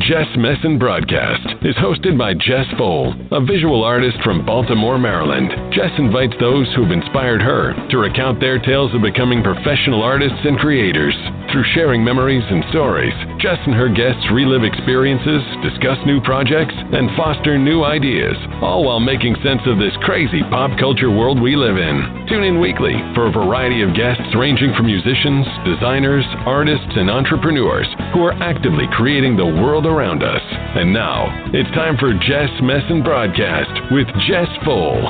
Jess 0.00 0.28
Messin 0.36 0.78
Broadcast 0.78 1.64
is 1.64 1.74
hosted 1.76 2.18
by 2.18 2.34
Jess 2.34 2.66
Pfohl, 2.76 3.16
a 3.32 3.40
visual 3.40 3.82
artist 3.82 4.18
from 4.22 4.44
Baltimore, 4.44 4.98
Maryland. 4.98 5.50
Jess 5.72 5.90
invites 5.96 6.34
those 6.38 6.68
who 6.74 6.82
have 6.82 6.92
inspired 6.92 7.40
her 7.40 7.72
to 7.88 7.96
recount 7.96 8.38
their 8.38 8.58
tales 8.58 8.94
of 8.94 9.00
becoming 9.00 9.42
professional 9.42 10.02
artists 10.02 10.36
and 10.44 10.58
creators. 10.58 11.14
Through 11.56 11.72
sharing 11.72 12.04
memories 12.04 12.44
and 12.50 12.62
stories, 12.68 13.16
Jess 13.40 13.56
and 13.64 13.72
her 13.72 13.88
guests 13.88 14.28
relive 14.30 14.60
experiences, 14.62 15.40
discuss 15.64 15.96
new 16.04 16.20
projects, 16.20 16.74
and 16.76 17.08
foster 17.16 17.56
new 17.56 17.82
ideas, 17.82 18.36
all 18.60 18.84
while 18.84 19.00
making 19.00 19.40
sense 19.40 19.62
of 19.64 19.78
this 19.78 19.96
crazy 20.04 20.42
pop 20.52 20.78
culture 20.78 21.08
world 21.08 21.40
we 21.40 21.56
live 21.56 21.78
in. 21.78 22.26
Tune 22.28 22.44
in 22.44 22.60
weekly 22.60 22.92
for 23.14 23.28
a 23.28 23.32
variety 23.32 23.80
of 23.80 23.96
guests 23.96 24.36
ranging 24.36 24.76
from 24.76 24.84
musicians, 24.84 25.48
designers, 25.64 26.28
artists, 26.44 26.92
and 26.92 27.08
entrepreneurs 27.08 27.88
who 28.12 28.20
are 28.20 28.36
actively 28.44 28.84
creating 28.92 29.34
the 29.34 29.56
world 29.64 29.86
around 29.86 30.22
us. 30.22 30.44
And 30.76 30.92
now, 30.92 31.32
it's 31.56 31.72
time 31.72 31.96
for 31.96 32.12
Jess 32.12 32.52
Messin 32.60 33.02
Broadcast 33.02 33.72
with 33.96 34.08
Jess 34.28 34.52
Pfohl. 34.60 35.08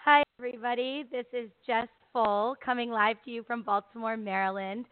Hi, 0.00 0.22
everybody. 0.38 1.04
This 1.12 1.26
is 1.34 1.50
Jess 1.66 1.88
Pfohl 2.14 2.54
coming 2.64 2.90
live 2.90 3.16
to 3.24 3.30
you 3.30 3.42
from 3.44 3.62
Baltimore, 3.62 4.16
Maryland, 4.16 4.86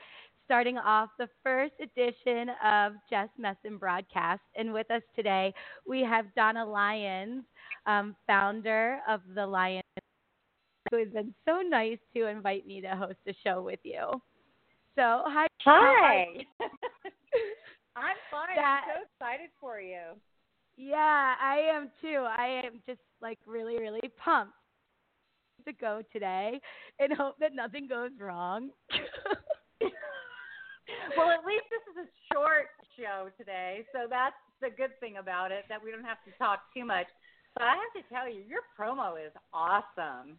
starting 0.45 0.79
off 0.79 1.11
the 1.19 1.29
first 1.43 1.75
edition 1.81 2.51
of 2.65 2.93
Jess 3.11 3.29
Messin 3.39 3.77
Broadcast. 3.79 4.41
And 4.57 4.73
with 4.73 4.91
us 4.91 5.03
today, 5.15 5.53
we 5.87 6.01
have 6.03 6.27
Donna 6.35 6.65
Lyons, 6.65 7.45
um, 7.87 8.17
founder 8.27 9.01
of 9.09 9.21
the 9.35 9.47
Lions, 9.47 9.83
who 10.91 10.99
has 10.99 11.09
been 11.09 11.35
so 11.47 11.61
nice 11.61 11.99
to 12.15 12.27
invite 12.27 12.67
me 12.67 12.81
to 12.81 12.89
host 12.89 13.19
a 13.27 13.35
show 13.45 13.63
with 13.63 13.81
you. 13.83 14.11
So, 14.95 15.23
hi. 15.27 15.47
Hi. 15.65 16.27
I'm 17.97 18.17
fine. 18.31 18.57
That- 18.57 18.85
I'm 18.87 19.03
so 19.03 19.27
excited 19.27 19.51
for 19.61 19.81
you. 19.81 20.01
Yeah, 20.77 21.35
I 21.43 21.59
am 21.75 21.91
too. 22.01 22.25
I 22.25 22.63
am 22.65 22.81
just 22.87 23.01
like 23.21 23.39
really, 23.47 23.79
really 23.79 24.01
pumped 24.17 24.55
to 25.69 25.73
go 25.75 26.03
today 26.13 26.61
and 26.99 27.13
hope 27.13 27.37
that 27.41 27.55
nothing 27.55 27.87
goes 27.89 28.11
wrong. 28.21 28.71
Well, 31.17 31.31
at 31.31 31.45
least 31.45 31.65
this 31.71 31.85
is 31.93 32.09
a 32.09 32.35
short 32.35 32.69
show 32.97 33.29
today, 33.37 33.85
so 33.93 34.07
that's 34.09 34.37
the 34.61 34.71
good 34.71 34.99
thing 35.01 35.17
about 35.19 35.53
it 35.53 35.65
that 35.69 35.83
we 35.83 35.91
don't 35.91 36.05
have 36.05 36.23
to 36.25 36.33
talk 36.39 36.61
too 36.75 36.85
much. 36.85 37.07
But 37.55 37.65
I 37.65 37.75
have 37.77 37.93
to 38.03 38.09
tell 38.09 38.29
you, 38.29 38.43
your 38.49 38.61
promo 38.79 39.15
is 39.17 39.33
awesome. 39.53 40.39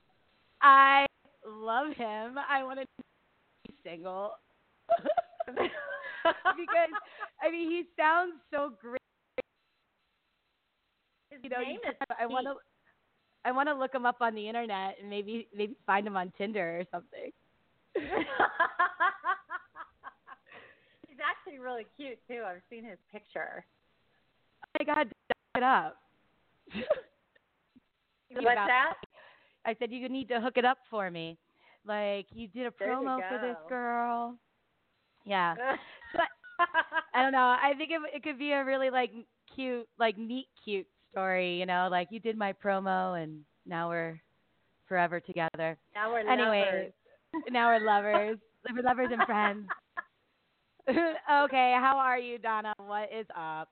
I 0.61 1.05
love 1.45 1.93
him. 1.95 2.35
I 2.37 2.63
want 2.63 2.79
to 2.79 2.85
be 3.67 3.75
single 3.83 4.31
because 5.47 6.89
I 7.41 7.51
mean 7.51 7.69
he 7.69 7.83
sounds 7.97 8.33
so 8.51 8.71
great. 8.81 8.99
His 11.31 11.39
You 11.43 11.49
know, 11.49 11.59
name 11.61 11.79
is 11.87 11.95
I 12.19 12.25
want 12.25 12.45
to. 12.47 12.55
I 13.45 13.51
want 13.51 13.69
to 13.69 13.75
look 13.75 13.93
him 13.93 14.05
up 14.05 14.17
on 14.21 14.35
the 14.35 14.47
internet 14.47 14.97
and 14.99 15.09
maybe 15.09 15.47
maybe 15.55 15.75
find 15.85 16.05
him 16.05 16.17
on 16.17 16.31
Tinder 16.37 16.79
or 16.79 16.83
something. 16.91 17.31
He's 17.95 18.05
actually 21.23 21.59
really 21.59 21.85
cute 21.97 22.19
too. 22.27 22.43
I've 22.45 22.61
seen 22.69 22.83
his 22.83 22.97
picture. 23.11 23.65
Oh 24.63 24.67
my 24.79 24.85
God, 24.93 25.07
it 25.55 25.63
up. 25.63 25.97
What's 28.31 28.55
that? 28.55 28.93
I 29.65 29.75
said 29.79 29.91
you 29.91 30.07
need 30.09 30.29
to 30.29 30.39
hook 30.39 30.57
it 30.57 30.65
up 30.65 30.77
for 30.89 31.09
me. 31.09 31.37
Like 31.85 32.27
you 32.31 32.47
did 32.47 32.67
a 32.67 32.73
There 32.77 32.89
promo 32.89 33.17
for 33.29 33.39
this 33.45 33.57
girl. 33.67 34.35
Yeah. 35.25 35.55
I 37.13 37.23
don't 37.23 37.31
know. 37.31 37.39
I 37.39 37.73
think 37.77 37.91
it 37.91 38.01
it 38.15 38.23
could 38.23 38.37
be 38.37 38.51
a 38.51 38.63
really 38.65 38.89
like 38.89 39.11
cute, 39.55 39.87
like 39.97 40.17
meet 40.17 40.47
cute 40.63 40.87
story. 41.11 41.59
You 41.59 41.65
know, 41.65 41.87
like 41.91 42.07
you 42.11 42.19
did 42.19 42.37
my 42.37 42.53
promo 42.53 43.21
and 43.21 43.41
now 43.65 43.89
we're 43.89 44.21
forever 44.87 45.19
together. 45.19 45.77
now 45.93 46.11
we're 46.11 46.29
Anyways, 46.29 46.91
now 47.51 47.69
we're 47.69 47.85
lovers. 47.85 48.37
we're 48.73 48.83
lovers 48.83 49.09
and 49.11 49.23
friends. 49.23 49.67
okay, 50.89 51.75
how 51.79 51.97
are 51.97 52.17
you, 52.17 52.37
Donna? 52.37 52.73
What 52.77 53.09
is 53.15 53.27
up? 53.37 53.69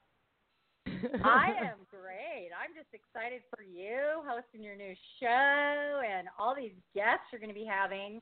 I 0.87 1.51
am 1.61 1.83
great. 1.89 2.49
I'm 2.53 2.73
just 2.75 2.93
excited 2.93 3.41
for 3.49 3.63
you 3.63 4.21
hosting 4.27 4.63
your 4.63 4.75
new 4.75 4.93
show 5.19 6.01
and 6.07 6.27
all 6.39 6.55
these 6.55 6.75
guests 6.95 7.25
you're 7.31 7.41
going 7.41 7.53
to 7.53 7.59
be 7.59 7.67
having. 7.67 8.21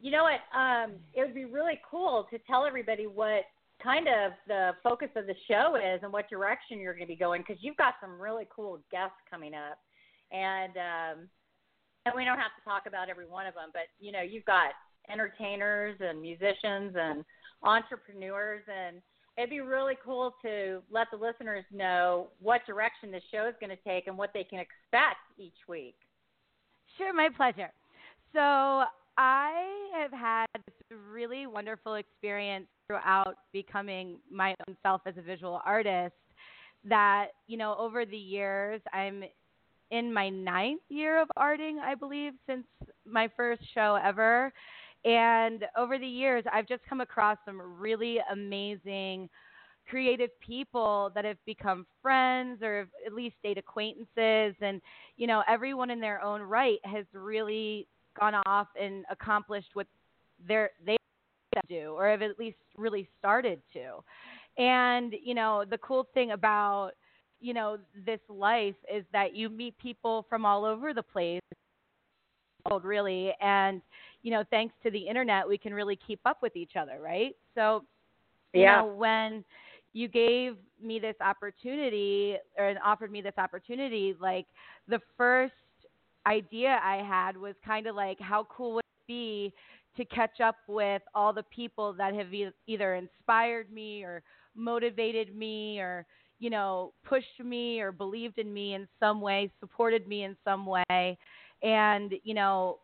You 0.00 0.10
know 0.10 0.24
what? 0.24 0.40
Um, 0.58 0.92
it 1.14 1.20
would 1.20 1.34
be 1.34 1.44
really 1.44 1.80
cool 1.88 2.26
to 2.30 2.38
tell 2.46 2.64
everybody 2.64 3.06
what 3.06 3.44
kind 3.82 4.06
of 4.08 4.32
the 4.46 4.72
focus 4.82 5.08
of 5.16 5.26
the 5.26 5.34
show 5.48 5.76
is 5.76 6.00
and 6.02 6.12
what 6.12 6.28
direction 6.30 6.78
you're 6.78 6.94
going 6.94 7.06
to 7.06 7.12
be 7.12 7.16
going 7.16 7.42
because 7.46 7.62
you've 7.62 7.76
got 7.76 7.94
some 8.00 8.20
really 8.20 8.46
cool 8.54 8.80
guests 8.90 9.16
coming 9.30 9.54
up, 9.54 9.78
and 10.30 10.76
um, 10.76 11.28
and 12.06 12.14
we 12.16 12.24
don't 12.24 12.38
have 12.38 12.54
to 12.58 12.64
talk 12.64 12.84
about 12.86 13.08
every 13.08 13.26
one 13.26 13.46
of 13.46 13.54
them, 13.54 13.70
but 13.72 13.90
you 14.00 14.12
know 14.12 14.22
you've 14.22 14.44
got 14.44 14.72
entertainers 15.10 15.96
and 16.00 16.20
musicians 16.20 16.94
and 16.94 17.24
entrepreneurs 17.64 18.62
and 18.68 19.02
it'd 19.36 19.50
be 19.50 19.60
really 19.60 19.94
cool 20.04 20.34
to 20.42 20.80
let 20.90 21.08
the 21.10 21.16
listeners 21.16 21.64
know 21.72 22.28
what 22.40 22.64
direction 22.66 23.10
the 23.10 23.20
show 23.32 23.48
is 23.48 23.54
going 23.60 23.70
to 23.70 23.82
take 23.82 24.06
and 24.06 24.16
what 24.16 24.30
they 24.34 24.44
can 24.44 24.58
expect 24.58 25.24
each 25.38 25.56
week. 25.68 25.96
Sure, 26.98 27.12
my 27.14 27.28
pleasure. 27.36 27.72
So 28.34 28.84
I 29.16 29.90
have 29.94 30.12
had 30.12 30.46
this 30.66 30.98
really 31.10 31.46
wonderful 31.46 31.94
experience 31.94 32.66
throughout 32.86 33.34
becoming 33.52 34.18
my 34.30 34.54
own 34.66 34.76
self 34.82 35.02
as 35.06 35.14
a 35.16 35.22
visual 35.22 35.60
artist. 35.64 36.14
That 36.84 37.28
you 37.46 37.56
know, 37.56 37.76
over 37.78 38.04
the 38.04 38.16
years, 38.16 38.80
I'm 38.92 39.22
in 39.90 40.12
my 40.12 40.28
ninth 40.30 40.80
year 40.88 41.20
of 41.20 41.28
arting, 41.38 41.78
I 41.78 41.94
believe, 41.94 42.32
since 42.46 42.64
my 43.06 43.28
first 43.36 43.62
show 43.74 43.98
ever. 44.02 44.52
And 45.04 45.64
over 45.76 45.98
the 45.98 46.06
years, 46.06 46.44
I've 46.52 46.66
just 46.66 46.82
come 46.88 47.00
across 47.00 47.36
some 47.44 47.60
really 47.60 48.18
amazing 48.32 49.28
creative 49.88 50.30
people 50.40 51.10
that 51.14 51.24
have 51.24 51.36
become 51.44 51.86
friends 52.00 52.62
or 52.62 52.88
at 53.04 53.12
least 53.12 53.34
stayed 53.40 53.58
acquaintances 53.58 54.54
and 54.60 54.80
you 55.16 55.26
know 55.26 55.42
everyone 55.48 55.90
in 55.90 56.00
their 56.00 56.22
own 56.22 56.40
right 56.40 56.78
has 56.84 57.04
really 57.12 57.88
gone 58.18 58.34
off 58.46 58.68
and 58.80 59.04
accomplished 59.10 59.70
what 59.74 59.86
they're 60.46 60.70
they 60.84 60.96
do 61.68 61.94
or 61.96 62.08
have 62.08 62.22
at 62.22 62.38
least 62.38 62.56
really 62.76 63.08
started 63.18 63.60
to. 63.72 64.02
And 64.62 65.14
you 65.22 65.34
know 65.34 65.64
the 65.68 65.78
cool 65.78 66.06
thing 66.14 66.32
about 66.32 66.92
you 67.40 67.54
know 67.54 67.78
this 68.06 68.20
life 68.28 68.74
is 68.92 69.04
that 69.12 69.34
you 69.34 69.48
meet 69.48 69.76
people 69.78 70.26
from 70.28 70.44
all 70.46 70.64
over 70.64 70.92
the 70.94 71.02
place 71.02 71.40
really. 72.82 73.32
And 73.40 73.82
you 74.22 74.30
know 74.30 74.44
thanks 74.50 74.74
to 74.82 74.90
the 74.90 74.98
internet 74.98 75.48
we 75.48 75.58
can 75.58 75.74
really 75.74 75.96
keep 76.06 76.20
up 76.24 76.42
with 76.42 76.56
each 76.56 76.76
other 76.76 77.00
right? 77.00 77.34
So 77.54 77.84
you 78.54 78.62
Yeah. 78.62 78.80
know 78.80 78.86
when 78.86 79.44
you 79.92 80.08
gave 80.08 80.56
me 80.82 80.98
this 80.98 81.16
opportunity 81.20 82.36
or 82.58 82.74
offered 82.84 83.10
me 83.12 83.20
this 83.20 83.36
opportunity 83.38 84.14
like 84.20 84.46
the 84.88 85.00
first 85.16 85.52
idea 86.26 86.80
i 86.84 86.96
had 86.96 87.36
was 87.36 87.54
kind 87.64 87.86
of 87.86 87.94
like 87.96 88.18
how 88.20 88.46
cool 88.50 88.74
would 88.74 88.80
it 88.84 89.06
be 89.08 89.52
to 89.96 90.04
catch 90.06 90.40
up 90.40 90.56
with 90.68 91.02
all 91.14 91.32
the 91.32 91.42
people 91.44 91.92
that 91.92 92.14
have 92.14 92.32
e- 92.32 92.50
either 92.66 92.94
inspired 92.94 93.70
me 93.72 94.02
or 94.02 94.22
motivated 94.54 95.34
me 95.34 95.78
or 95.80 96.06
you 96.38 96.50
know 96.50 96.92
pushed 97.04 97.40
me 97.44 97.80
or 97.80 97.92
believed 97.92 98.38
in 98.38 98.52
me 98.52 98.74
in 98.74 98.86
some 99.00 99.20
way 99.20 99.50
supported 99.60 100.06
me 100.08 100.24
in 100.24 100.36
some 100.44 100.66
way. 100.66 101.18
And 101.62 102.12
you 102.24 102.34
know 102.34 102.78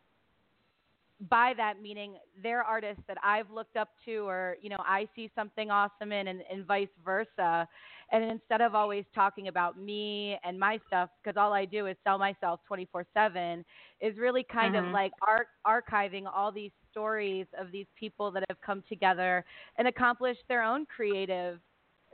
by 1.29 1.53
that 1.57 1.83
meaning 1.83 2.17
they're 2.43 2.63
artists 2.63 3.03
that 3.09 3.17
I've 3.25 3.51
looked 3.51 3.77
up 3.77 3.89
to 4.05 4.19
or 4.29 4.57
you 4.63 4.69
know 4.71 4.77
I 4.81 5.09
see 5.17 5.31
something 5.35 5.71
awesome 5.71 6.13
in 6.13 6.29
and, 6.29 6.43
and 6.51 6.65
vice 6.67 6.89
versa. 7.05 7.67
And 8.11 8.25
instead 8.25 8.61
of 8.61 8.75
always 8.75 9.05
talking 9.15 9.49
about 9.49 9.79
me 9.79 10.39
and 10.45 10.59
my 10.59 10.79
stuff 10.87 11.11
because 11.23 11.37
all 11.37 11.53
I 11.53 11.65
do 11.65 11.87
is 11.87 11.97
sell 12.05 12.19
myself 12.19 12.61
24/7 12.69 13.65
is 14.01 14.17
really 14.19 14.45
kind 14.45 14.77
Mhm. 14.77 14.87
of 14.87 14.93
like 14.93 15.13
ar- 15.27 15.49
archiving 15.67 16.25
all 16.33 16.53
these 16.53 16.71
stories 16.91 17.47
of 17.59 17.71
these 17.73 17.87
people 17.99 18.31
that 18.33 18.45
have 18.49 18.61
come 18.61 18.83
together 18.89 19.45
and 19.77 19.89
accomplished 19.89 20.43
their 20.49 20.63
own 20.63 20.87
creative 20.87 21.61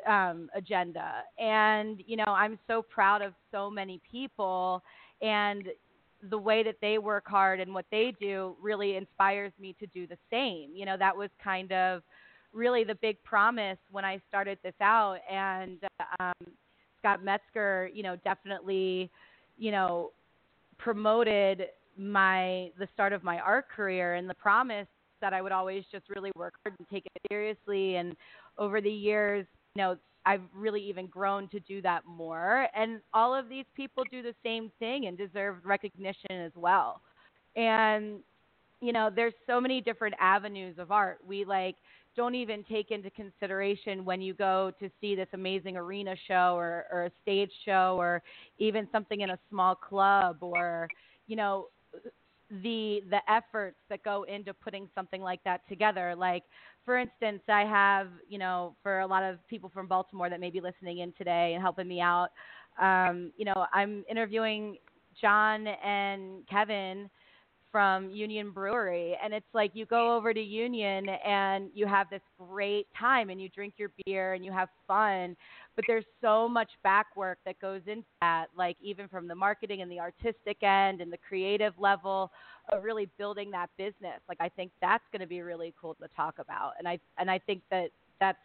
um, 0.06 0.49
agenda. 0.55 1.23
And 1.39 2.03
you 2.06 2.17
know 2.17 2.25
I'm 2.27 2.59
so 2.67 2.83
proud 2.83 3.23
of 3.23 3.35
so 3.51 3.71
many 3.71 4.01
people. 4.11 4.83
And 5.23 5.69
the 6.31 6.38
way 6.38 6.62
that 6.62 6.76
they 6.81 6.99
work 6.99 7.25
hard 7.26 7.61
and 7.61 7.73
what 7.73 7.87
they 7.91 8.15
do 8.21 8.56
really 8.61 8.97
inspires 8.97 9.53
me 9.61 9.75
to 9.81 9.87
do 9.88 10.06
the 10.06 10.19
same. 10.31 10.71
You 10.75 10.87
know, 10.87 10.97
that 10.97 11.17
was 11.17 11.31
kind 11.43 11.73
of 11.73 12.03
really 12.53 12.85
the 12.85 12.94
big 12.94 13.23
promise 13.25 13.79
when 13.91 14.05
I 14.05 14.21
started 14.29 14.59
this 14.62 14.75
out. 14.81 15.19
And 15.31 15.79
um, 16.21 16.32
Scott 17.00 17.23
Metzger, 17.23 17.91
you 17.93 18.03
know, 18.03 18.17
definitely, 18.25 19.11
you 19.59 19.71
know, 19.71 20.12
promoted 20.79 21.67
my 21.97 22.70
the 22.79 22.88
start 22.93 23.12
of 23.12 23.23
my 23.23 23.38
art 23.38 23.69
career 23.69 24.15
and 24.15 24.29
the 24.29 24.35
promise 24.35 24.88
that 25.20 25.32
I 25.32 25.41
would 25.41 25.53
always 25.53 25.85
just 25.93 26.09
really 26.09 26.32
work 26.37 26.55
hard 26.65 26.75
and 26.79 26.88
take 26.88 27.06
it 27.06 27.23
seriously. 27.31 27.97
And 27.97 28.17
over 28.59 28.81
the 28.81 28.91
years, 28.91 29.47
know, 29.76 29.97
I've 30.26 30.43
really 30.55 30.82
even 30.82 31.06
grown 31.06 31.49
to 31.49 31.61
do 31.61 31.82
that 31.82 32.05
more. 32.06 32.69
And 32.75 33.00
all 33.12 33.35
of 33.35 33.49
these 33.49 33.67
people 33.76 34.05
do 34.11 34.23
the 34.23 34.35
same 34.43 34.71
thing 34.79 35.06
and 35.06 35.19
deserve 35.19 35.56
recognition 35.65 36.31
as 36.31 36.53
well. 36.55 37.00
And, 37.56 38.21
you 38.81 38.93
know, 38.93 39.11
there's 39.15 39.35
so 39.47 39.61
many 39.61 39.81
different 39.81 40.15
avenues 40.19 40.76
of 40.79 40.91
art. 40.91 41.19
We 41.26 41.44
like 41.44 41.76
don't 42.17 42.35
even 42.35 42.65
take 42.65 42.91
into 42.91 43.11
consideration 43.11 44.05
when 44.05 44.23
you 44.23 44.35
go 44.35 44.73
to 44.79 44.88
see 45.00 45.15
this 45.15 45.29
amazing 45.32 45.77
arena 45.77 46.15
show 46.29 46.55
or, 46.56 46.87
or 46.91 47.05
a 47.06 47.11
stage 47.23 47.50
show 47.65 47.97
or 47.99 48.23
even 48.59 48.88
something 48.93 49.20
in 49.20 49.31
a 49.31 49.38
small 49.50 49.75
club 49.75 50.38
or, 50.41 50.88
you 51.27 51.37
know, 51.37 51.67
the 52.62 53.03
the 53.11 53.21
efforts 53.29 53.77
that 53.89 54.03
go 54.05 54.25
into 54.25 54.55
putting 54.55 54.89
something 54.95 55.23
like 55.23 55.43
that 55.45 55.61
together. 55.69 56.15
Like 56.17 56.45
for 56.85 56.99
instance, 56.99 57.43
I 57.49 57.62
have, 57.62 58.09
you 58.29 58.39
know, 58.39 58.77
for 58.83 59.01
a 59.01 59.06
lot 59.06 59.23
of 59.23 59.39
people 59.49 59.71
from 59.73 59.87
Baltimore 59.87 60.29
that 60.29 60.41
may 60.41 60.51
be 60.51 60.61
listening 60.61 60.99
in 60.99 61.12
today 61.17 61.55
and 61.55 61.62
helping 61.62 61.89
me 61.89 62.01
out, 62.01 62.29
um, 62.81 63.33
you 63.37 63.45
know, 63.45 63.67
I'm 63.73 64.05
interviewing 64.11 64.77
John 65.21 65.67
and 65.67 66.47
Kevin 66.49 67.09
from 67.75 68.09
Union 68.09 68.53
Brewery. 68.53 69.19
And 69.21 69.35
it's 69.35 69.53
like 69.53 69.73
you 69.75 69.85
go 69.85 70.15
over 70.15 70.32
to 70.32 70.41
Union 70.41 71.09
and 71.09 71.71
you 71.75 71.88
have 71.88 72.09
this 72.09 72.21
great 72.38 72.87
time 72.97 73.31
and 73.31 73.43
you 73.43 73.49
drink 73.49 73.75
your 73.79 73.91
beer 74.06 74.35
and 74.35 74.44
you 74.44 74.53
have 74.53 74.69
fun. 74.87 75.35
But 75.75 75.85
there's 75.88 76.05
so 76.21 76.49
much 76.49 76.71
back 76.85 77.06
work 77.17 77.38
that 77.44 77.59
goes 77.59 77.81
into 77.88 78.06
that, 78.21 78.47
like 78.56 78.76
even 78.81 79.09
from 79.09 79.26
the 79.26 79.35
marketing 79.35 79.82
and 79.82 79.91
the 79.91 79.99
artistic 79.99 80.62
end 80.62 81.00
and 81.00 81.12
the 81.12 81.19
creative 81.29 81.73
level 81.76 82.31
of 82.73 82.85
really 82.85 83.09
building 83.19 83.50
that 83.50 83.71
business. 83.77 84.20
Like 84.29 84.38
I 84.38 84.50
think 84.50 84.70
that's 84.81 85.03
going 85.11 85.23
to 85.23 85.27
be 85.27 85.41
really 85.41 85.75
cool 85.81 85.94
to 85.94 86.06
talk 86.15 86.37
about. 86.38 86.75
And 86.79 86.87
I 86.87 87.00
and 87.19 87.29
I 87.29 87.41
think 87.41 87.62
that 87.73 87.88
that's 88.20 88.38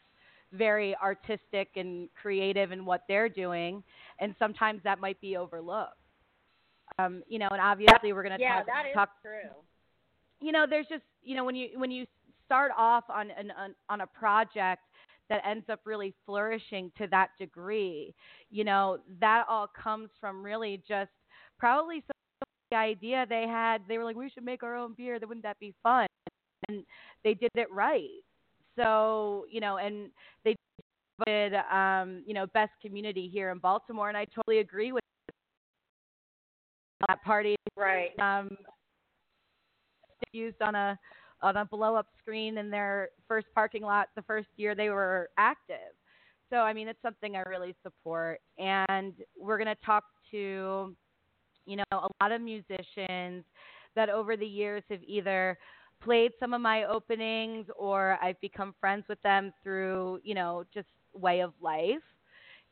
very 0.54 0.96
artistic 0.96 1.68
and 1.76 2.10
creative 2.20 2.72
in 2.72 2.84
what 2.84 3.04
they're 3.08 3.30
doing 3.30 3.84
and 4.20 4.34
sometimes 4.40 4.82
that 4.84 5.00
might 5.00 5.22
be 5.22 5.38
overlooked 5.38 5.94
um, 7.00 7.24
you 7.28 7.40
know, 7.40 7.48
and 7.52 7.62
obviously 7.62 8.14
we're 8.14 8.24
going 8.24 8.38
to 8.38 8.42
yeah, 8.42 8.58
talk. 8.58 8.66
that 8.68 8.86
is 8.90 8.94
talk, 8.94 9.10
true. 9.22 9.50
You 10.42 10.52
know, 10.52 10.66
there's 10.70 10.88
just 10.88 11.04
you 11.22 11.36
know 11.36 11.44
when 11.44 11.56
you 11.56 11.70
when 11.76 11.92
you 11.92 12.06
start 12.46 12.72
off 12.78 13.04
on 13.10 13.32
an 13.32 13.52
on, 13.58 13.76
on 13.90 14.02
a 14.02 14.08
project 14.08 14.82
that 15.30 15.42
ends 15.46 15.66
up 15.70 15.82
really 15.86 16.14
flourishing 16.26 16.92
to 16.98 17.08
that 17.12 17.30
degree, 17.38 18.16
you 18.50 18.64
know, 18.64 18.98
that 19.20 19.46
all 19.48 19.68
comes 19.68 20.10
from 20.20 20.44
really 20.44 20.82
just 20.88 21.12
probably 21.60 21.98
some 22.02 22.14
the 22.72 22.78
idea 22.78 23.26
they 23.28 23.48
had. 23.48 23.82
They 23.88 23.98
were 23.98 24.04
like, 24.04 24.16
we 24.16 24.30
should 24.30 24.44
make 24.44 24.64
our 24.64 24.76
own 24.76 24.94
beer. 24.96 25.20
Wouldn't 25.20 25.44
that 25.44 25.60
be 25.60 25.74
fun? 25.82 26.08
And 26.68 26.84
they 27.24 27.34
did 27.34 27.50
it 27.56 27.72
right. 27.72 28.10
So 28.76 29.46
you 29.52 29.60
know, 29.60 29.78
and 29.78 30.10
they 30.46 30.56
did 31.26 31.54
um, 31.72 32.24
you 32.26 32.34
know 32.34 32.48
best 32.48 32.72
community 32.82 33.30
here 33.32 33.52
in 33.52 33.60
Baltimore, 33.60 34.10
and 34.10 34.18
I 34.18 34.26
totally 34.26 34.60
agree 34.60 34.92
with 34.92 35.04
that 37.08 37.24
party. 37.24 37.56
Right. 37.76 38.18
Um, 38.20 38.50
used 40.32 40.62
on 40.62 40.76
a 40.76 40.98
on 41.42 41.56
a 41.58 41.66
blow 41.66 41.96
up 41.96 42.08
screen 42.22 42.58
in 42.58 42.70
their 42.70 43.10
first 43.28 43.48
parking 43.56 43.82
lot 43.82 44.10
the 44.16 44.22
first 44.24 44.48
year 44.58 44.76
they 44.76 44.90
were 44.90 45.30
active. 45.38 45.94
So 46.50 46.58
I 46.58 46.74
mean 46.74 46.88
it's 46.88 47.02
something 47.02 47.36
I 47.36 47.42
really 47.42 47.76
support 47.84 48.40
and 48.58 49.14
we're 49.40 49.58
going 49.58 49.68
to 49.68 49.86
talk 49.86 50.04
to 50.32 50.96
you 51.66 51.76
know 51.78 51.84
a 51.92 52.08
lot 52.22 52.32
of 52.32 52.42
musicians 52.42 53.44
that 53.96 54.10
over 54.10 54.36
the 54.38 54.46
years 54.46 54.84
have 54.90 55.02
either 55.06 55.58
played 56.02 56.32
some 56.40 56.54
of 56.54 56.62
my 56.62 56.86
openings 56.86 57.66
or 57.78 58.18
I've 58.22 58.40
become 58.42 58.74
friends 58.80 59.04
with 59.10 59.22
them 59.22 59.52
through, 59.64 60.22
you 60.24 60.34
know, 60.34 60.64
just 60.74 60.88
way 61.14 61.42
of 61.42 61.54
life 61.62 61.98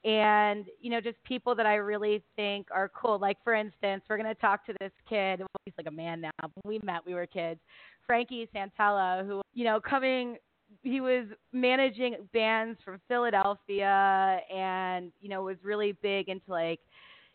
and 0.03 0.65
you 0.79 0.89
know 0.89 1.01
just 1.01 1.17
people 1.23 1.55
that 1.55 1.65
I 1.65 1.75
really 1.75 2.23
think 2.35 2.67
are 2.71 2.89
cool. 2.89 3.19
Like 3.19 3.37
for 3.43 3.53
instance, 3.53 4.03
we're 4.09 4.17
going 4.17 4.33
to 4.33 4.39
talk 4.39 4.65
to 4.67 4.73
this 4.79 4.91
kid. 5.09 5.39
Well, 5.39 5.47
he's 5.65 5.73
like 5.77 5.87
a 5.87 5.91
man 5.91 6.21
now. 6.21 6.31
When 6.39 6.63
we 6.65 6.79
met, 6.83 7.05
we 7.05 7.13
were 7.13 7.25
kids. 7.25 7.59
Frankie 8.05 8.47
Santella, 8.55 9.25
who 9.25 9.41
you 9.53 9.65
know 9.65 9.79
coming. 9.79 10.37
He 10.83 10.99
was 10.99 11.25
managing 11.53 12.17
bands 12.33 12.77
from 12.83 12.99
Philadelphia, 13.07 14.41
and 14.53 15.11
you 15.21 15.29
know 15.29 15.41
was 15.43 15.57
really 15.63 15.93
big 16.01 16.27
into 16.27 16.51
like, 16.51 16.79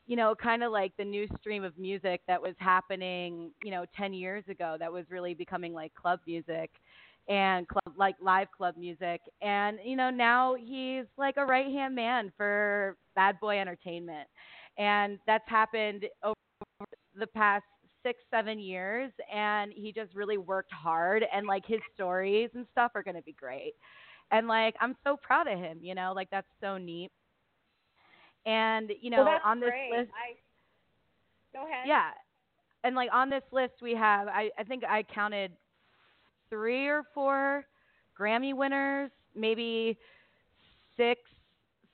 you 0.06 0.17
know, 0.17 0.35
kind 0.35 0.62
of 0.62 0.70
like 0.70 0.93
the 0.99 1.05
new 1.05 1.26
stream 1.41 1.65
of 1.65 1.76
music 1.79 2.20
that 2.29 2.41
was 2.41 2.55
happening, 2.58 3.50
you 3.65 3.70
know, 3.70 3.87
10 3.97 4.12
years 4.12 4.44
ago. 4.49 4.76
That 4.79 4.93
was 4.93 5.06
really 5.11 5.32
becoming 5.32 5.73
like 5.73 5.94
club 5.94 6.20
music 6.26 6.70
and 7.29 7.69
club 7.69 7.95
like 7.97 8.17
live 8.21 8.49
club 8.57 8.75
music. 8.77 9.21
And 9.41 9.79
you 9.85 9.97
know 9.97 10.11
now 10.11 10.55
he's 10.55 11.05
like 11.17 11.37
a 11.37 11.45
right 11.45 11.67
hand 11.67 11.95
man 11.95 12.33
for 12.37 12.97
bad 13.15 13.39
boy 13.41 13.59
entertainment. 13.59 14.29
And 14.79 15.19
that's 15.27 15.49
happened 15.49 16.07
over 16.25 16.35
the 17.19 17.27
past 17.29 17.65
six 18.03 18.19
seven 18.31 18.59
years 18.59 19.13
and 19.33 19.73
he 19.73 19.93
just 19.93 20.15
really 20.15 20.39
worked 20.39 20.73
hard 20.73 21.25
and 21.33 21.47
like 21.47 21.65
his 21.67 21.81
stories 21.95 22.51
and 22.55 22.67
stuff 22.73 22.91
are 22.95 23.03
going 23.03 23.17
to 23.17 23.23
be 23.23 23.35
great. 23.39 23.75
And 24.31 24.49
like 24.49 24.75
i'm 24.81 24.97
so 25.05 25.17
proud 25.23 25.47
of 25.47 25.59
him 25.59 25.79
you 25.83 25.95
know 25.95 26.13
like 26.15 26.29
that's 26.31 26.49
so 26.61 26.79
neat. 26.79 27.11
And 28.45 28.91
you 29.01 29.11
know 29.11 29.25
well, 29.25 29.39
on 29.45 29.61
this 29.61 29.71
great. 29.71 29.91
list 29.93 30.11
I, 30.13 31.57
go 31.57 31.65
ahead. 31.69 31.87
Yeah. 31.87 32.11
And 32.83 32.97
like 32.97 33.11
on 33.13 33.31
this 33.31 33.45
list 33.53 33.75
we 33.81 33.95
have 33.95 34.27
i 34.27 34.51
i 34.59 34.65
think 34.65 34.83
i 34.85 35.05
counted 35.05 35.53
three 36.53 36.87
or 36.87 37.03
four 37.15 37.65
Grammy 38.19 38.55
winners, 38.55 39.11
maybe 39.35 39.99
six, 40.99 41.21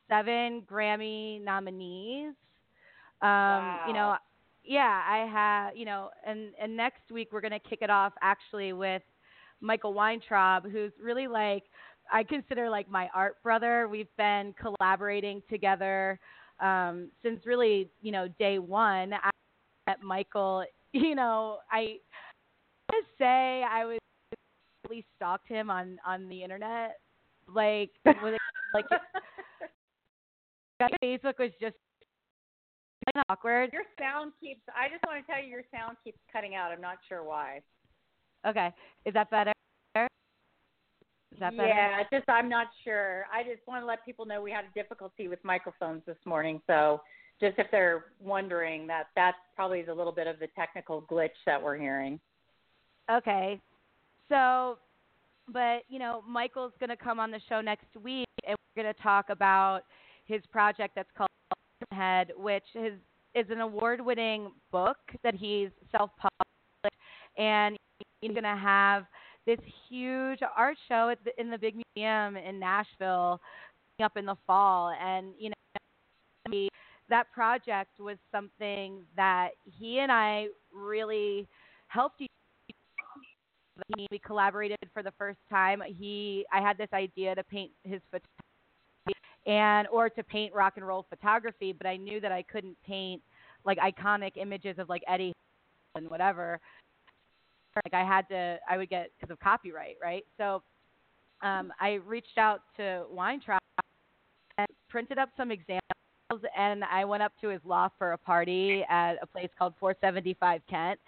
seven 0.09 0.63
Grammy 0.69 1.43
nominees. 1.43 2.35
Um, 3.23 3.29
wow. 3.31 3.85
You 3.87 3.93
know, 3.93 4.17
yeah, 4.65 5.03
I 5.09 5.27
have, 5.31 5.77
you 5.77 5.85
know, 5.85 6.11
and 6.27 6.53
and 6.61 6.77
next 6.77 7.11
week 7.13 7.29
we're 7.33 7.41
gonna 7.41 7.61
kick 7.61 7.79
it 7.83 7.91
off 7.91 8.13
actually 8.21 8.73
with 8.73 9.03
Michael 9.61 9.95
Weintraub, 9.95 10.65
who's 10.71 10.93
really 11.01 11.29
like 11.29 11.65
I 12.13 12.25
consider 12.25 12.69
like 12.69 12.91
my 12.91 13.09
art 13.15 13.37
brother. 13.45 13.87
We've 13.89 14.15
been 14.17 14.55
collaborating 14.61 15.43
together 15.49 16.19
um, 16.61 17.11
since 17.23 17.47
really, 17.47 17.91
you 18.03 18.11
know, 18.11 18.27
day 18.39 18.59
one. 18.59 19.13
I 19.15 19.31
met 19.87 20.03
Michael. 20.03 20.65
You 20.95 21.15
know, 21.15 21.59
I, 21.71 21.99
I 22.91 23.03
say 23.19 23.63
I 23.63 23.85
was 23.85 23.99
stalked 25.17 25.49
him 25.49 25.71
on 25.71 25.99
on 26.07 26.29
the 26.29 26.43
internet. 26.43 26.99
Like, 27.53 27.91
was 28.05 28.35
it, 28.35 28.41
like 28.75 28.85
Facebook 31.03 31.39
was 31.39 31.51
just 31.61 31.77
kind 33.05 33.17
of 33.17 33.23
awkward. 33.29 33.71
Your 33.73 33.83
sound 33.99 34.33
keeps. 34.41 34.61
I 34.69 34.89
just 34.89 35.05
want 35.07 35.25
to 35.25 35.33
tell 35.33 35.43
you, 35.43 35.51
your 35.51 35.65
sound 35.73 35.97
keeps 36.05 36.19
cutting 36.33 36.55
out. 36.55 36.71
I'm 36.73 36.81
not 36.81 36.99
sure 37.09 37.25
why. 37.25 37.61
Okay, 38.47 38.73
is 39.05 39.15
that 39.15 39.31
better? 39.31 39.53
Is 39.97 41.41
that 41.41 41.57
better? 41.57 41.69
Yeah, 41.69 42.03
just 42.13 42.29
I'm 42.29 42.49
not 42.49 42.69
sure. 42.85 43.27
I 43.33 43.43
just 43.43 43.67
want 43.67 43.83
to 43.83 43.87
let 43.87 44.05
people 44.05 44.27
know 44.27 44.43
we 44.43 44.51
had 44.51 44.65
a 44.65 44.75
difficulty 44.75 45.29
with 45.29 45.39
microphones 45.45 46.03
this 46.07 46.17
morning, 46.25 46.61
so 46.67 47.01
just 47.41 47.59
if 47.59 47.67
they're 47.71 48.07
wondering 48.21 48.87
that 48.87 49.09
that's 49.15 49.37
probably 49.55 49.83
the 49.83 49.95
little 49.95 50.13
bit 50.13 50.27
of 50.27 50.39
the 50.39 50.49
technical 50.57 51.03
glitch 51.03 51.31
that 51.47 51.63
we're 51.63 51.77
hearing. 51.77 52.19
Okay, 53.11 53.61
so, 54.29 54.79
but 55.53 55.83
you 55.89 55.99
know, 55.99 56.23
Michael's 56.29 56.73
going 56.81 56.91
to 56.91 56.97
come 56.97 57.21
on 57.21 57.31
the 57.31 57.41
show 57.49 57.61
next 57.61 57.87
week, 58.03 58.27
and 58.47 58.57
we're 58.77 58.83
going 58.83 58.95
to 58.95 59.03
talk 59.03 59.31
about 59.31 59.83
his 60.27 60.43
project 60.53 60.95
that's 60.95 61.11
called 61.17 61.29
Head, 61.93 62.33
which 62.37 62.65
is 62.75 62.95
is 63.35 63.47
an 63.51 63.61
award-winning 63.61 64.51
book 64.73 64.97
that 65.23 65.35
he's 65.35 65.69
self-published, 65.93 66.97
and 67.37 67.77
he's 68.21 68.31
going 68.31 68.43
to 68.43 68.57
have 68.57 69.05
this 69.47 69.59
huge 69.89 70.41
art 70.57 70.77
show 70.89 71.15
the, 71.25 71.41
in 71.41 71.51
the 71.51 71.59
big 71.59 71.75
museum 71.97 72.37
in 72.37 72.59
Nashville 72.59 73.41
up 74.03 74.17
in 74.17 74.27
the 74.27 74.37
fall, 74.47 74.93
and 75.03 75.33
you 75.39 75.51
know, 75.51 76.69
that 77.11 77.31
project 77.33 77.99
was 77.99 78.17
something 78.31 79.03
that 79.17 79.51
he 79.65 79.99
and 80.01 80.13
I 80.13 80.47
really 80.75 81.49
helped 81.89 82.21
each 82.21 82.29
we 83.97 84.19
collaborated 84.25 84.79
for 84.93 85.03
the 85.03 85.13
first 85.19 85.39
time. 85.51 85.83
He, 85.87 86.45
I 86.53 86.61
had 86.61 86.79
this 86.79 86.89
idea 86.93 87.35
to 87.35 87.45
paint 87.45 87.71
his 87.85 88.01
photography 88.11 88.29
and 89.47 89.89
or 89.89 90.11
to 90.11 90.23
paint 90.23 90.53
rock 90.55 90.75
and 90.77 90.87
roll 90.87 91.07
photography, 91.09 91.73
but 91.73 91.87
I 91.87 91.97
knew 91.97 92.21
that 92.21 92.33
I 92.33 92.43
couldn't 92.43 92.77
paint 92.87 93.23
like 93.65 93.79
iconic 93.79 94.37
images 94.37 94.79
of 94.79 94.89
like 94.89 95.03
Eddie 95.09 95.33
and 95.95 96.09
whatever. 96.11 96.61
Like 97.77 97.95
I 97.95 98.05
had 98.05 98.29
to, 98.29 98.59
I 98.69 98.77
would 98.77 98.91
get 98.91 99.11
because 99.19 99.33
of 99.33 99.41
copyright, 99.41 99.97
right? 100.03 100.25
So 100.37 100.63
um, 101.43 101.73
I 101.81 101.95
reached 102.07 102.39
out 102.39 102.63
to 102.77 103.05
Weintraub 103.11 103.61
and 104.59 104.67
printed 104.89 105.19
up 105.19 105.31
some 105.37 105.51
examples, 105.51 105.81
and 106.57 106.83
I 106.85 107.05
went 107.05 107.23
up 107.23 107.33
to 107.41 107.49
his 107.49 107.61
loft 107.65 107.95
for 107.99 108.13
a 108.13 108.19
party 108.19 108.85
at 108.89 109.15
a 109.23 109.27
place 109.27 109.49
called 109.59 109.75
475 109.79 110.61
Kent, 110.69 110.99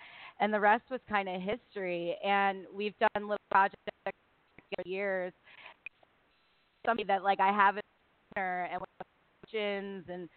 and 0.40 0.52
the 0.52 0.60
rest 0.60 0.84
was 0.90 1.00
kind 1.08 1.28
of 1.28 1.40
history. 1.40 2.16
And 2.24 2.64
we've 2.74 2.94
done 2.98 3.28
little 3.28 3.36
projects 3.50 3.76
for 4.04 4.82
years. 4.84 5.32
Somebody 6.86 7.06
that 7.06 7.22
like 7.22 7.40
I 7.40 7.52
have 7.52 7.76
and 8.36 8.82
questions 9.42 10.04
and 10.08 10.28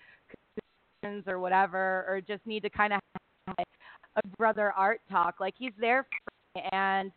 questions 1.01 1.23
or 1.27 1.39
whatever, 1.39 2.05
or 2.07 2.21
just 2.25 2.45
need 2.45 2.63
to 2.63 2.69
kind 2.69 2.93
of 2.93 2.99
have 3.47 3.65
a 4.17 4.27
brother 4.37 4.73
art 4.73 5.01
talk. 5.09 5.35
Like 5.39 5.53
he's 5.57 5.73
there 5.79 6.03
for 6.03 6.61
me 6.61 6.67
and 6.71 7.11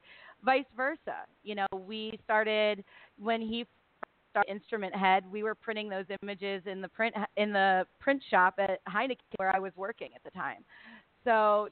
vice 0.44 0.64
versa. 0.76 1.24
You 1.42 1.56
know, 1.56 1.66
we 1.72 2.18
started 2.24 2.84
when 3.18 3.40
he 3.40 3.66
started 4.30 4.50
Instrument 4.50 4.94
Head. 4.94 5.24
We 5.30 5.42
were 5.42 5.54
printing 5.54 5.88
those 5.88 6.04
images 6.22 6.62
in 6.66 6.80
the 6.80 6.88
print 6.88 7.14
in 7.36 7.52
the 7.52 7.86
print 7.98 8.22
shop 8.30 8.54
at 8.58 8.80
Heineken 8.86 9.16
where 9.36 9.54
I 9.54 9.58
was 9.58 9.72
working 9.76 10.10
at 10.14 10.22
the 10.24 10.30
time. 10.30 10.62
So 11.24 11.68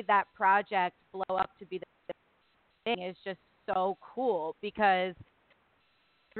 that 0.00 0.24
project 0.34 0.96
blow 1.12 1.36
up 1.36 1.50
to 1.58 1.66
be 1.66 1.78
the 1.78 2.14
thing 2.84 3.02
is 3.02 3.16
just 3.24 3.38
so 3.66 3.98
cool 4.14 4.56
because 4.62 5.14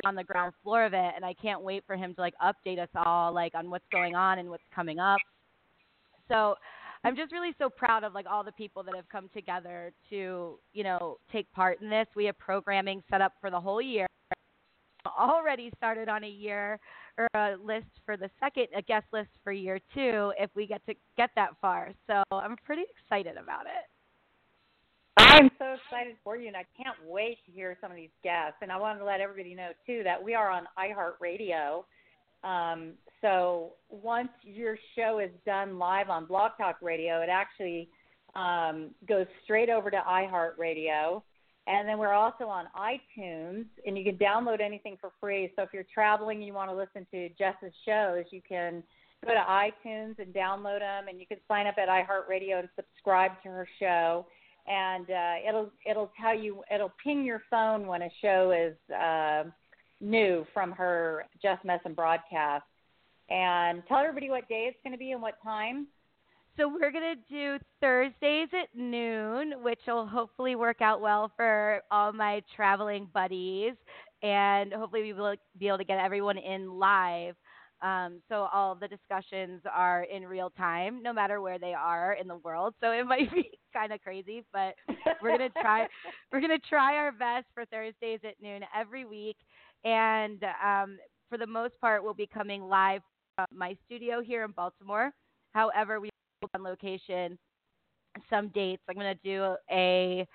on 0.07 0.15
the 0.15 0.25
ground 0.25 0.55
floor 0.63 0.87
of 0.87 0.95
it 0.95 1.13
and 1.15 1.23
I 1.23 1.35
can't 1.35 1.61
wait 1.61 1.85
for 1.87 1.97
him 1.97 2.15
to 2.15 2.21
like 2.21 2.33
update 2.43 2.79
us 2.79 2.89
all 2.97 3.33
like 3.33 3.55
on 3.55 3.69
what's 3.69 3.85
going 3.93 4.15
on 4.15 4.39
and 4.39 4.49
what's 4.49 4.63
coming 4.75 4.99
up. 4.99 5.19
So 6.29 6.55
I'm 7.05 7.15
just 7.15 7.31
really 7.31 7.55
so 7.59 7.69
proud 7.69 8.05
of 8.05 8.15
like 8.15 8.27
all 8.31 8.43
the 8.43 8.53
people 8.53 8.83
that 8.85 8.97
have 8.97 9.09
come 9.11 9.29
together 9.35 9.93
to, 10.09 10.59
you 10.73 10.85
know, 10.85 11.19
take 11.31 11.53
part 11.53 11.83
in 11.83 11.91
this. 11.91 12.07
We 12.17 12.25
have 12.25 12.39
programming 12.39 13.03
set 13.11 13.21
up 13.21 13.35
for 13.41 13.51
the 13.51 13.61
whole 13.61 13.83
year. 13.83 14.07
Already 15.23 15.71
started 15.77 16.09
on 16.09 16.25
a 16.25 16.29
year 16.29 16.81
or 17.17 17.29
a 17.35 17.57
list 17.65 17.87
for 18.05 18.17
the 18.17 18.29
second, 18.41 18.67
a 18.77 18.83
guest 18.83 19.07
list 19.13 19.29
for 19.45 19.53
year 19.53 19.79
two 19.95 20.33
if 20.37 20.51
we 20.57 20.67
get 20.67 20.85
to 20.87 20.95
get 21.17 21.31
that 21.37 21.51
far. 21.61 21.93
So 22.09 22.23
I'm 22.33 22.57
pretty 22.65 22.83
excited 22.91 23.37
about 23.37 23.67
it. 23.67 23.87
I'm 25.17 25.49
so 25.59 25.75
excited 25.75 26.17
for 26.25 26.37
you, 26.37 26.49
and 26.49 26.57
I 26.57 26.65
can't 26.77 26.97
wait 27.07 27.39
to 27.47 27.53
hear 27.53 27.79
some 27.81 27.91
of 27.91 27.97
these 27.97 28.11
guests. 28.25 28.57
And 28.63 28.73
I 28.73 28.77
wanted 28.77 28.99
to 28.99 29.05
let 29.05 29.21
everybody 29.21 29.55
know 29.55 29.69
too 29.87 30.01
that 30.03 30.23
we 30.23 30.35
are 30.35 30.51
on 30.51 30.65
iHeartRadio. 30.77 31.85
Um, 32.43 32.95
so 33.21 33.75
once 33.89 34.31
your 34.43 34.77
show 34.97 35.21
is 35.21 35.31
done 35.47 35.79
live 35.79 36.11
on 36.11 36.27
Blog 36.27 36.53
Talk 36.59 36.79
Radio, 36.83 37.23
it 37.23 37.29
actually 37.31 37.89
um, 38.35 38.91
goes 39.09 39.27
straight 39.45 39.71
over 39.71 39.91
to 39.91 39.99
iHeartRadio. 39.99 41.23
And 41.67 41.89
then 41.89 41.99
we're 41.99 42.13
also 42.13 42.45
on 42.45 42.67
iTunes, 42.77 43.67
and 43.87 43.97
you 43.97 44.05
can 44.05 44.17
download 44.17 44.61
anything 44.61 44.97
for 45.01 45.13
free. 45.21 45.53
So 45.55 45.63
if 45.63 45.69
you're 45.73 45.87
traveling 45.95 46.39
and 46.39 46.47
you 46.47 46.53
want 46.53 46.71
to 46.71 46.77
listen 46.77 47.07
to 47.13 47.29
Jess's 47.39 47.73
shows, 47.87 48.25
you 48.33 48.41
can 48.47 48.83
go 49.25 49.33
to 49.33 49.41
iTunes 49.41 50.19
and 50.19 50.35
download 50.35 50.81
them, 50.81 51.07
and 51.09 51.21
you 51.21 51.27
can 51.27 51.39
sign 51.47 51.69
up 51.69 51.77
at 51.79 51.89
iHeartRadio 51.89 52.59
and 52.59 52.69
subscribe 52.77 53.33
to 53.45 53.49
her 53.49 53.69
show 53.79 54.27
and 54.67 55.11
uh, 55.11 55.35
it'll 55.49 55.71
it'll 55.85 56.13
tell 56.21 56.39
you 56.39 56.63
it'll 56.73 56.93
ping 57.03 57.25
your 57.25 57.43
phone 57.51 57.87
when 57.87 58.03
a 58.03 58.11
show 58.21 58.53
is 58.53 58.95
uh, 58.95 59.45
new 60.01 60.47
from 60.53 60.73
her 60.73 61.25
Jess 61.41 61.59
Messin 61.65 61.95
broadcast. 61.95 62.65
And 63.31 63.83
tell 63.89 63.99
everybody 63.99 64.29
what 64.29 64.49
day 64.49 64.67
it's 64.69 64.79
going 64.85 64.93
to 64.93 64.99
be 64.99 65.13
and 65.13 65.23
what 65.23 65.35
time. 65.43 65.87
So 66.59 66.69
we're 66.69 66.93
going 66.93 67.17
to 67.17 67.35
do 67.35 67.59
Thursdays 67.81 68.49
at 68.53 68.69
noon, 68.79 69.63
which 69.63 69.81
will 69.87 70.07
hopefully 70.07 70.55
work 70.55 70.83
out 70.83 71.01
well 71.01 71.33
for 71.37 71.81
all 71.91 72.13
my 72.13 72.43
traveling 72.55 73.09
buddies, 73.15 73.73
and 74.23 74.73
hopefully 74.73 75.03
we 75.03 75.13
will 75.15 75.35
be 75.59 75.69
able 75.69 75.79
to 75.79 75.85
get 75.85 75.99
everyone 75.99 76.37
in 76.37 76.79
live. 76.79 77.37
Um, 77.81 78.21
so 78.29 78.49
all 78.53 78.75
the 78.77 78.87
discussions 78.87 79.63
are 79.73 80.05
in 80.05 80.25
real 80.27 80.51
time, 80.51 81.03
no 81.03 81.13
matter 81.13 81.41
where 81.41 81.59
they 81.59 81.73
are 81.75 82.13
in 82.21 82.29
the 82.29 82.37
world. 82.37 82.75
So 82.81 82.93
it 82.93 83.05
might 83.07 83.33
be 83.33 83.51
kind 83.73 83.93
of 83.93 84.03
crazy, 84.03 84.45
but 84.53 84.75
we're 85.23 85.37
gonna 85.37 85.49
try. 85.61 85.89
we're 86.33 86.41
gonna 86.43 86.59
try 86.69 86.97
our 86.97 87.13
best 87.13 87.47
for 87.55 87.65
Thursdays 87.65 88.21
at 88.25 88.35
noon 88.43 88.61
every 88.79 89.07
week, 89.07 89.37
and 89.85 90.45
um, 90.65 90.99
for 91.31 91.39
the 91.39 91.47
most 91.47 91.81
part, 91.81 92.05
we'll 92.05 92.15
be 92.15 92.29
coming 92.33 92.63
live 92.63 93.01
from 93.37 93.47
my 93.53 93.75
studio 93.87 94.21
here 94.21 94.45
in 94.45 94.51
Baltimore. 94.53 95.13
However, 95.55 95.99
we 95.99 96.12
on 96.55 96.63
location 96.63 97.39
some 98.29 98.49
dates. 98.49 98.83
I'm 98.89 98.97
gonna 98.97 99.15
do 99.25 99.55
a 99.71 100.27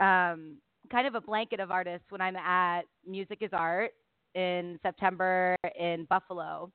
um, 0.00 0.56
kind 0.90 1.06
of 1.06 1.14
a 1.14 1.20
blanket 1.20 1.60
of 1.60 1.70
artists 1.70 2.06
when 2.10 2.20
I'm 2.20 2.36
at 2.36 2.82
Music 3.06 3.38
is 3.40 3.50
Art 3.52 3.92
in 4.34 4.78
September 4.82 5.56
in 5.78 6.06
Buffalo, 6.08 6.70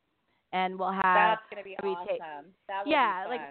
and 0.52 0.78
we'll 0.78 0.92
have 0.92 1.02
that's 1.04 1.42
gonna 1.52 1.64
be 1.64 1.76
Robbie 1.84 1.96
awesome. 1.96 2.46
that 2.68 2.88
yeah, 2.88 3.26
be 3.26 3.30
like 3.30 3.42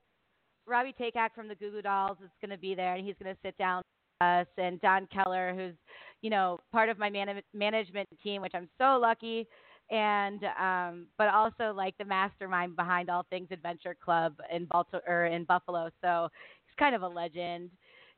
Robby 0.66 0.94
Takac 0.98 1.30
from 1.34 1.48
the 1.48 1.54
Goo 1.54 1.70
Goo 1.70 1.82
Dolls 1.82 2.18
is 2.22 2.30
gonna 2.40 2.58
be 2.58 2.74
there, 2.74 2.94
and 2.94 3.04
he's 3.04 3.16
gonna 3.22 3.36
sit 3.42 3.56
down 3.58 3.82
with 4.20 4.26
us, 4.26 4.46
and 4.58 4.80
Don 4.80 5.06
Keller, 5.12 5.54
who's 5.54 5.74
you 6.22 6.30
know 6.30 6.58
part 6.72 6.88
of 6.88 6.98
my 6.98 7.10
man- 7.10 7.42
management 7.54 8.08
team, 8.22 8.42
which 8.42 8.52
I'm 8.54 8.68
so 8.78 8.98
lucky. 9.00 9.46
And 9.90 10.44
um, 10.58 11.06
but 11.18 11.28
also 11.28 11.72
like 11.74 11.94
the 11.98 12.04
mastermind 12.04 12.76
behind 12.76 13.10
all 13.10 13.26
things 13.28 13.48
Adventure 13.50 13.94
Club 14.02 14.34
in 14.50 14.64
Baltimore 14.66 15.02
or 15.06 15.26
in 15.26 15.44
Buffalo. 15.44 15.90
So 16.00 16.28
he's 16.64 16.74
kind 16.78 16.94
of 16.94 17.02
a 17.02 17.08
legend 17.08 17.70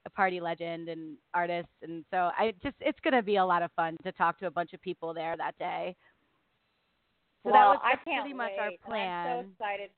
a 0.07 0.11
party 0.11 0.41
legend 0.41 0.89
and 0.89 1.17
artist, 1.33 1.69
and 1.83 2.05
so 2.11 2.31
I 2.39 2.53
just 2.63 2.77
it's 2.81 2.99
going 3.01 3.15
to 3.15 3.23
be 3.23 3.37
a 3.37 3.45
lot 3.45 3.63
of 3.63 3.71
fun 3.73 3.97
to 4.05 4.13
talk 4.13 4.39
to 4.41 4.47
a 4.47 4.51
bunch 4.51 4.73
of 4.73 4.83
people 4.83 5.15
there 5.15 5.37
that 5.37 5.57
day. 5.59 5.97
So 7.43 7.51
well, 7.51 7.55
that 7.55 7.67
was 7.67 7.79
I 7.83 8.05
can't 8.05 8.23
pretty 8.23 8.35
much 8.35 8.53
wait. 8.57 8.61
our 8.61 8.71
plan. 8.87 9.27
I'm 9.27 9.45
so 9.45 9.51
excited. 9.53 9.91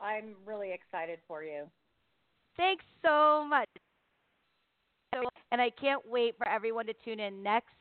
I'm 0.00 0.34
really 0.46 0.72
excited 0.72 1.18
for 1.26 1.42
you. 1.42 1.64
Thanks 2.56 2.84
so 3.04 3.44
much. 3.48 3.68
And 5.50 5.60
I 5.60 5.70
can't 5.70 6.02
wait 6.06 6.36
for 6.36 6.46
everyone 6.46 6.86
to 6.86 6.94
tune 7.04 7.18
in 7.18 7.42
next 7.42 7.74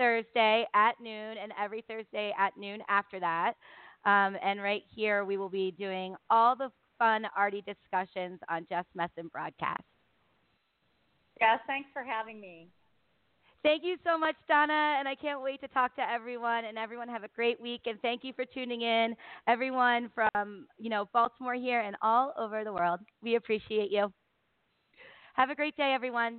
Thursday 0.00 0.64
at 0.74 0.92
noon 0.98 1.36
and 1.36 1.52
every 1.62 1.84
Thursday 1.86 2.32
at 2.38 2.56
noon 2.56 2.80
after 2.88 3.20
that. 3.20 3.52
Um, 4.06 4.34
and 4.42 4.62
right 4.62 4.82
here, 4.94 5.26
we 5.26 5.36
will 5.36 5.50
be 5.50 5.72
doing 5.72 6.16
all 6.30 6.56
the 6.56 6.70
fun, 6.98 7.26
arty 7.36 7.62
discussions 7.66 8.40
on 8.48 8.66
Jess 8.70 8.86
Messin 8.94 9.28
broadcast. 9.30 9.82
Yes, 11.38 11.60
thanks 11.66 11.90
for 11.92 12.02
having 12.02 12.40
me. 12.40 12.68
Thank 13.62 13.84
you 13.84 13.96
so 14.04 14.16
much, 14.16 14.36
Donna, 14.48 14.96
and 14.98 15.06
I 15.06 15.14
can't 15.14 15.42
wait 15.42 15.60
to 15.60 15.68
talk 15.68 15.94
to 15.96 16.02
everyone. 16.10 16.64
And 16.64 16.78
everyone 16.78 17.08
have 17.08 17.24
a 17.24 17.28
great 17.36 17.60
week. 17.60 17.82
And 17.84 18.00
thank 18.00 18.24
you 18.24 18.32
for 18.32 18.46
tuning 18.46 18.80
in, 18.80 19.14
everyone 19.46 20.10
from 20.14 20.66
you 20.78 20.88
know 20.88 21.10
Baltimore 21.12 21.54
here 21.54 21.80
and 21.80 21.94
all 22.00 22.32
over 22.38 22.64
the 22.64 22.72
world. 22.72 23.00
We 23.22 23.34
appreciate 23.34 23.90
you. 23.90 24.10
Have 25.34 25.50
a 25.50 25.54
great 25.54 25.76
day, 25.76 25.92
everyone. 25.94 26.38